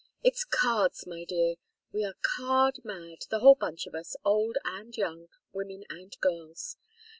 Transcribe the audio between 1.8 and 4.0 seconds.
We are card mad, the whole bunch of